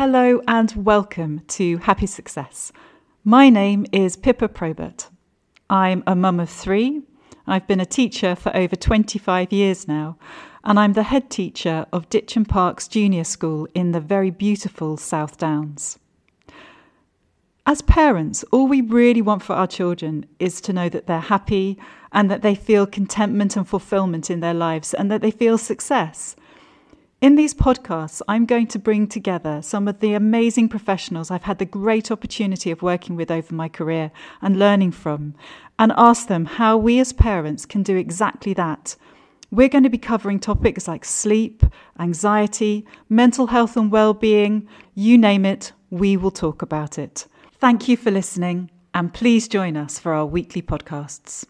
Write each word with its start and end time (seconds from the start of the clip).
Hello 0.00 0.40
and 0.48 0.72
welcome 0.76 1.42
to 1.48 1.76
Happy 1.76 2.06
Success. 2.06 2.72
My 3.22 3.50
name 3.50 3.84
is 3.92 4.16
Pippa 4.16 4.48
Probert. 4.48 5.10
I'm 5.68 6.02
a 6.06 6.16
mum 6.16 6.40
of 6.40 6.48
three. 6.48 7.02
I've 7.46 7.66
been 7.66 7.80
a 7.80 7.84
teacher 7.84 8.34
for 8.34 8.50
over 8.56 8.76
25 8.76 9.52
years 9.52 9.86
now, 9.86 10.16
and 10.64 10.80
I'm 10.80 10.94
the 10.94 11.02
head 11.02 11.28
teacher 11.28 11.84
of 11.92 12.08
Ditcham 12.08 12.48
Parks 12.48 12.88
Junior 12.88 13.24
School 13.24 13.68
in 13.74 13.92
the 13.92 14.00
very 14.00 14.30
beautiful 14.30 14.96
South 14.96 15.36
Downs. 15.36 15.98
As 17.66 17.82
parents, 17.82 18.42
all 18.50 18.68
we 18.68 18.80
really 18.80 19.20
want 19.20 19.42
for 19.42 19.52
our 19.52 19.66
children 19.66 20.24
is 20.38 20.62
to 20.62 20.72
know 20.72 20.88
that 20.88 21.08
they're 21.08 21.20
happy 21.20 21.78
and 22.10 22.30
that 22.30 22.40
they 22.40 22.54
feel 22.54 22.86
contentment 22.86 23.54
and 23.54 23.68
fulfillment 23.68 24.30
in 24.30 24.40
their 24.40 24.54
lives 24.54 24.94
and 24.94 25.10
that 25.12 25.20
they 25.20 25.30
feel 25.30 25.58
success. 25.58 26.36
In 27.20 27.34
these 27.36 27.52
podcasts, 27.52 28.22
I'm 28.28 28.46
going 28.46 28.66
to 28.68 28.78
bring 28.78 29.06
together 29.06 29.60
some 29.60 29.88
of 29.88 30.00
the 30.00 30.14
amazing 30.14 30.70
professionals 30.70 31.30
I've 31.30 31.42
had 31.42 31.58
the 31.58 31.66
great 31.66 32.10
opportunity 32.10 32.70
of 32.70 32.80
working 32.80 33.14
with 33.14 33.30
over 33.30 33.54
my 33.54 33.68
career 33.68 34.10
and 34.40 34.58
learning 34.58 34.92
from, 34.92 35.34
and 35.78 35.92
ask 35.98 36.28
them 36.28 36.46
how 36.46 36.78
we 36.78 36.98
as 36.98 37.12
parents 37.12 37.66
can 37.66 37.82
do 37.82 37.94
exactly 37.94 38.54
that. 38.54 38.96
We're 39.50 39.68
going 39.68 39.84
to 39.84 39.90
be 39.90 39.98
covering 39.98 40.40
topics 40.40 40.88
like 40.88 41.04
sleep, 41.04 41.62
anxiety, 41.98 42.86
mental 43.10 43.48
health 43.48 43.76
and 43.76 43.92
well-being, 43.92 44.66
you 44.94 45.18
name 45.18 45.44
it, 45.44 45.72
we 45.90 46.16
will 46.16 46.30
talk 46.30 46.62
about 46.62 46.98
it. 46.98 47.26
Thank 47.58 47.86
you 47.86 47.98
for 47.98 48.10
listening, 48.10 48.70
and 48.94 49.12
please 49.12 49.46
join 49.46 49.76
us 49.76 49.98
for 49.98 50.14
our 50.14 50.24
weekly 50.24 50.62
podcasts. 50.62 51.44